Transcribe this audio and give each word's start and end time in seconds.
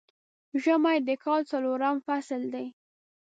ژمی 0.63 0.97
د 1.07 1.09
کال 1.23 1.41
څلورم 1.51 1.97
فصل 2.07 2.41
دی 2.53 2.67